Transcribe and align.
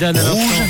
Rouge, 0.00 0.62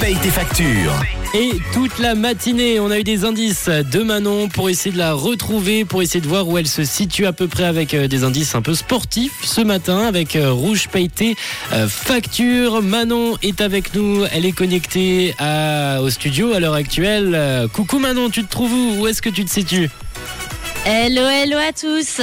paye 0.00 0.16
tes 0.22 0.30
factures. 0.30 0.94
Et 1.34 1.50
toute 1.74 1.98
la 1.98 2.14
matinée, 2.14 2.80
on 2.80 2.90
a 2.90 2.98
eu 2.98 3.04
des 3.04 3.26
indices 3.26 3.68
de 3.68 4.02
Manon 4.02 4.48
pour 4.48 4.70
essayer 4.70 4.90
de 4.90 4.96
la 4.96 5.12
retrouver, 5.12 5.84
pour 5.84 6.00
essayer 6.00 6.22
de 6.22 6.26
voir 6.26 6.48
où 6.48 6.56
elle 6.56 6.66
se 6.66 6.82
situe 6.82 7.26
à 7.26 7.34
peu 7.34 7.46
près 7.46 7.64
avec 7.64 7.92
euh, 7.92 8.08
des 8.08 8.24
indices 8.24 8.54
un 8.54 8.62
peu 8.62 8.74
sportifs 8.74 9.34
ce 9.44 9.60
matin 9.60 9.98
avec 10.06 10.34
euh, 10.34 10.50
Rouge 10.50 10.88
Pailleté 10.88 11.36
euh, 11.74 11.88
Facture. 11.88 12.80
Manon 12.80 13.36
est 13.42 13.60
avec 13.60 13.92
nous, 13.94 14.24
elle 14.32 14.46
est 14.46 14.52
connectée 14.52 15.34
à- 15.38 16.00
au 16.00 16.08
studio 16.08 16.54
à 16.54 16.58
l'heure 16.58 16.72
actuelle. 16.72 17.68
Coucou 17.74 17.98
Manon, 17.98 18.30
tu 18.30 18.44
te 18.44 18.50
trouves 18.50 18.72
où? 18.72 19.00
Où 19.02 19.06
est-ce 19.08 19.20
que 19.20 19.28
tu 19.28 19.44
te 19.44 19.50
situes? 19.50 19.90
Hello, 20.90 21.28
hello 21.28 21.58
à 21.58 21.74
tous. 21.74 22.18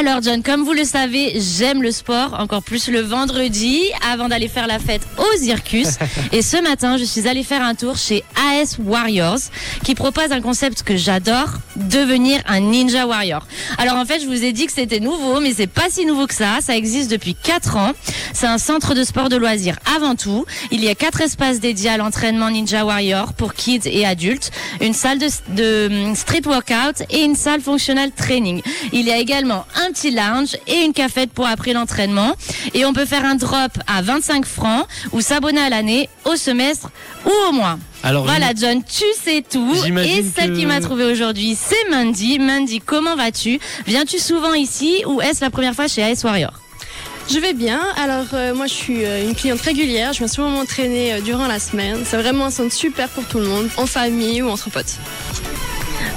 Alors 0.00 0.20
John, 0.22 0.42
comme 0.42 0.64
vous 0.64 0.72
le 0.72 0.82
savez, 0.82 1.34
j'aime 1.36 1.84
le 1.84 1.92
sport, 1.92 2.34
encore 2.40 2.64
plus 2.64 2.88
le 2.88 2.98
vendredi, 2.98 3.84
avant 4.10 4.28
d'aller 4.28 4.48
faire 4.48 4.66
la 4.66 4.80
fête 4.80 5.02
au 5.18 5.38
Circus. 5.38 5.98
Et 6.32 6.42
ce 6.42 6.60
matin, 6.60 6.96
je 6.96 7.04
suis 7.04 7.28
allée 7.28 7.44
faire 7.44 7.62
un 7.62 7.76
tour 7.76 7.96
chez 7.96 8.24
AS 8.34 8.78
Warriors, 8.84 9.38
qui 9.84 9.94
propose 9.94 10.32
un 10.32 10.40
concept 10.40 10.82
que 10.82 10.96
j'adore, 10.96 11.50
devenir 11.76 12.42
un 12.48 12.58
Ninja 12.58 13.06
Warrior. 13.06 13.46
Alors 13.78 13.94
en 13.94 14.04
fait, 14.04 14.18
je 14.18 14.26
vous 14.26 14.42
ai 14.42 14.50
dit 14.50 14.66
que 14.66 14.72
c'était 14.72 14.98
nouveau, 14.98 15.38
mais 15.38 15.54
c'est 15.54 15.68
pas 15.68 15.86
si 15.88 16.04
nouveau 16.04 16.26
que 16.26 16.34
ça. 16.34 16.58
Ça 16.60 16.76
existe 16.76 17.12
depuis 17.12 17.36
4 17.36 17.76
ans. 17.76 17.92
C'est 18.32 18.48
un 18.48 18.58
centre 18.58 18.94
de 18.94 19.04
sport 19.04 19.28
de 19.28 19.36
loisirs 19.36 19.78
avant 19.96 20.16
tout. 20.16 20.44
Il 20.72 20.82
y 20.82 20.88
a 20.88 20.96
quatre 20.96 21.20
espaces 21.20 21.60
dédiés 21.60 21.90
à 21.90 21.96
l'entraînement 21.96 22.50
Ninja 22.50 22.84
Warrior 22.84 23.32
pour 23.34 23.54
kids 23.54 23.82
et 23.84 24.04
adultes, 24.04 24.50
une 24.80 24.92
salle 24.92 25.20
de, 25.20 25.28
de 25.50 26.08
hum, 26.08 26.16
street 26.16 26.42
workout 26.46 27.04
et 27.10 27.22
une 27.22 27.36
salle 27.36 27.60
training. 28.16 28.62
Il 28.92 29.02
y 29.06 29.10
a 29.12 29.16
également 29.18 29.64
un 29.76 29.90
petit 29.92 30.10
lounge 30.10 30.56
et 30.66 30.82
une 30.84 30.92
cafette 30.92 31.30
pour 31.32 31.46
après 31.46 31.72
l'entraînement. 31.72 32.34
Et 32.74 32.84
on 32.84 32.92
peut 32.92 33.04
faire 33.06 33.24
un 33.24 33.34
drop 33.34 33.72
à 33.86 34.02
25 34.02 34.44
francs 34.46 34.86
ou 35.12 35.20
s'abonner 35.20 35.60
à 35.60 35.68
l'année, 35.70 36.08
au 36.24 36.36
semestre 36.36 36.90
ou 37.26 37.30
au 37.48 37.52
mois. 37.52 37.78
Alors 38.02 38.24
Voilà 38.24 38.52
John, 38.56 38.82
tu 38.84 39.04
sais 39.22 39.42
tout. 39.48 39.74
Et 40.04 40.22
celle 40.36 40.52
que- 40.52 40.56
qui 40.58 40.66
m'a 40.66 40.80
trouvé 40.80 41.04
aujourd'hui, 41.04 41.56
c'est 41.60 41.90
Mandy. 41.90 42.38
Mandy, 42.38 42.80
comment 42.80 43.16
vas-tu? 43.16 43.58
Viens-tu 43.86 44.18
souvent 44.18 44.54
ici 44.54 45.02
ou 45.06 45.20
est-ce 45.20 45.40
la 45.44 45.50
première 45.50 45.74
fois 45.74 45.88
chez 45.88 46.02
AS 46.04 46.22
Warrior? 46.24 46.52
Je 47.30 47.38
vais 47.40 47.52
bien. 47.52 47.80
Alors, 48.02 48.24
euh, 48.32 48.54
moi, 48.54 48.66
je 48.66 48.72
suis 48.72 49.04
euh, 49.04 49.22
une 49.28 49.34
cliente 49.34 49.60
régulière. 49.60 50.14
Je 50.14 50.18
viens 50.20 50.28
souvent 50.28 50.48
m'entraîner 50.48 51.12
euh, 51.12 51.20
durant 51.20 51.46
la 51.46 51.58
semaine. 51.58 51.98
C'est 52.06 52.16
vraiment 52.16 52.46
un 52.46 52.50
centre 52.50 52.72
super 52.72 53.06
pour 53.10 53.24
tout 53.24 53.38
le 53.38 53.44
monde, 53.44 53.68
en 53.76 53.84
famille 53.84 54.40
ou 54.40 54.48
entre 54.48 54.70
potes. 54.70 54.94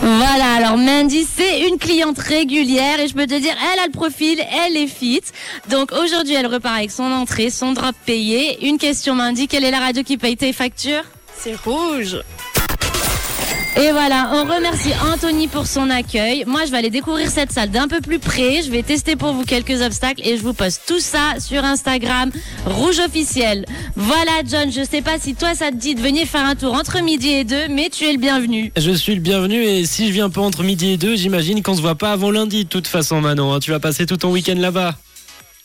Voilà, 0.04 0.56
alors 0.56 0.78
Mandy, 0.78 1.28
c'est 1.32 1.68
une 1.68 1.78
cliente 1.78 2.18
régulière 2.18 3.00
et 3.00 3.08
je 3.08 3.14
peux 3.14 3.28
te 3.28 3.40
dire, 3.40 3.54
elle 3.72 3.80
a 3.80 3.86
le 3.86 3.92
profil, 3.92 4.40
elle 4.66 4.76
est 4.76 4.88
fit. 4.88 5.22
Donc 5.70 5.92
aujourd'hui, 5.92 6.34
elle 6.34 6.48
repart 6.48 6.76
avec 6.78 6.90
son 6.90 7.04
entrée, 7.04 7.52
son 7.52 7.74
drop 7.74 7.96
payé. 8.06 8.66
Une 8.68 8.80
question 8.80 9.14
Mandy, 9.14 9.48
quelle 9.48 9.64
est 9.64 9.70
la 9.70 9.80
radio 9.80 10.02
qui 10.02 10.18
paye 10.18 10.36
tes 10.36 10.54
factures? 10.54 11.04
C'est 11.38 11.56
rouge. 11.56 12.18
Et 13.78 13.92
voilà, 13.94 14.30
on 14.34 14.44
remercie 14.54 14.92
Anthony 15.14 15.48
pour 15.48 15.66
son 15.66 15.90
accueil. 15.90 16.44
Moi, 16.46 16.66
je 16.66 16.72
vais 16.72 16.78
aller 16.78 16.90
découvrir 16.90 17.30
cette 17.30 17.52
salle 17.54 17.70
d'un 17.72 17.88
peu 17.88 18.02
plus 18.02 18.20
près. 18.20 18.62
Je 18.64 18.70
vais 18.70 18.84
tester 18.84 19.16
pour 19.16 19.32
vous 19.34 19.44
quelques 19.46 19.82
obstacles 19.82 20.22
et 20.28 20.36
je 20.38 20.42
vous 20.44 20.54
poste 20.54 20.82
tout 20.88 21.00
ça 21.00 21.40
sur 21.40 21.64
Instagram, 21.64 22.32
Rouge 22.66 23.00
officiel. 23.00 23.66
Voilà, 23.96 24.32
John, 24.46 24.72
je 24.72 24.84
sais 24.84 25.02
pas 25.02 25.18
si 25.20 25.36
toi 25.36 25.56
ça 25.56 25.72
te 25.72 25.76
dit 25.78 25.96
de 25.96 26.02
venir 26.02 26.28
faire 26.28 26.46
un 26.46 26.56
tour 26.56 26.74
entre 26.74 27.02
midi 27.02 27.30
et 27.30 27.44
deux, 27.46 27.70
mais 27.70 27.90
tu 27.90 28.04
es 28.06 28.12
le 28.12 28.20
bienvenu. 28.20 28.74
Je 28.76 28.92
suis 28.92 29.16
le 29.16 29.22
bienvenu 29.22 29.64
et 29.64 29.86
si 29.86 30.08
je 30.08 30.12
viens 30.12 30.30
pas 30.30 30.42
entre 30.42 30.64
midi 30.64 30.92
et 30.92 30.98
deux, 30.98 31.16
j'imagine 31.16 31.64
qu'on 31.64 31.76
se 31.76 31.82
voit 31.82 31.96
pas 31.96 32.12
avant 32.12 32.30
lundi 32.30 32.66
de 32.66 32.70
toute 32.70 32.88
façon 32.88 33.22
Manon. 33.22 33.54
hein. 33.54 33.60
Tu 33.60 33.72
vas 33.72 33.80
passer 33.80 34.06
tout 34.06 34.18
ton 34.18 34.32
week-end 34.32 34.58
là-bas. 34.58 34.96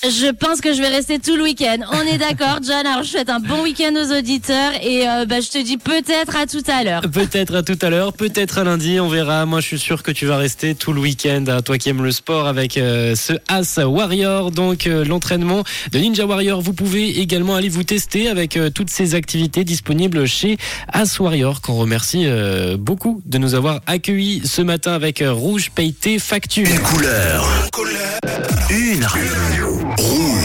Je 0.03 0.31
pense 0.31 0.61
que 0.61 0.75
je 0.75 0.81
vais 0.81 0.89
rester 0.89 1.19
tout 1.19 1.37
le 1.37 1.43
week-end. 1.43 1.79
On 1.91 2.03
est 2.03 2.19
d'accord, 2.19 2.59
John. 2.63 2.87
Alors, 2.87 3.03
je 3.03 3.09
souhaite 3.11 3.31
un 3.31 3.41
bon 3.41 3.63
week-end 3.63 3.93
aux 3.97 4.17
auditeurs 4.17 4.73
et 4.83 5.09
euh, 5.09 5.25
bah, 5.25 5.41
je 5.41 5.51
te 5.51 5.63
dis 5.63 5.79
peut-être 5.79 6.37
à 6.37 6.47
tout 6.47 6.63
à 6.69 6.85
l'heure. 6.85 7.01
Peut-être 7.01 7.57
à 7.57 7.63
tout 7.63 7.79
à 7.81 7.91
l'heure, 7.91 8.13
peut-être 8.13 8.59
à 8.59 8.65
lundi, 8.65 9.01
on 9.01 9.09
verra. 9.09 9.47
Moi, 9.47 9.61
je 9.61 9.67
suis 9.67 9.79
sûr 9.79 10.03
que 10.03 10.11
tu 10.11 10.27
vas 10.27 10.37
rester 10.37 10.75
tout 10.75 10.93
le 10.93 11.01
week-end, 11.01 11.45
hein, 11.49 11.63
toi 11.63 11.79
qui 11.79 11.89
aimes 11.89 12.03
le 12.03 12.13
sport, 12.13 12.47
avec 12.47 12.77
euh, 12.77 13.15
ce 13.17 13.33
As 13.49 13.79
Warrior, 13.79 14.51
donc 14.51 14.87
euh, 14.87 15.05
l'entraînement 15.05 15.65
de 15.93 15.99
Ninja 15.99 16.27
Warrior. 16.27 16.61
Vous 16.61 16.75
pouvez 16.75 17.21
également 17.21 17.55
aller 17.55 17.71
vous 17.71 17.85
tester 17.85 18.29
avec 18.29 18.57
euh, 18.57 18.71
toutes 18.71 18.91
ces 18.91 19.15
activités 19.15 19.65
disponibles 19.65 20.27
chez 20.27 20.57
As 20.93 21.19
Warrior, 21.19 21.61
qu'on 21.63 21.75
remercie 21.75 22.25
euh, 22.27 22.77
beaucoup 22.77 23.23
de 23.25 23.39
nous 23.39 23.55
avoir 23.55 23.81
accueillis 23.87 24.43
ce 24.45 24.63
matin 24.63 24.93
avec 24.93 25.23
euh, 25.23 25.33
Rouge 25.33 25.71
Pailleté 25.75 26.19
Facture. 26.19 26.69
Une 26.69 26.81
couleur. 26.81 27.69
Une 28.71 29.05
radio. 29.05 29.86
Rouge. 29.99 30.36